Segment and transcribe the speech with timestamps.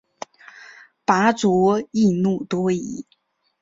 [1.05, 3.05] 拔灼易怒多疑。